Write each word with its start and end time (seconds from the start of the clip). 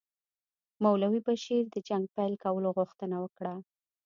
مولوي 0.83 1.19
بشیر 1.27 1.63
د 1.73 1.77
جنګ 1.87 2.05
پیل 2.15 2.33
کولو 2.43 2.69
غوښتنه 2.77 3.15
وکړه. 3.23 3.53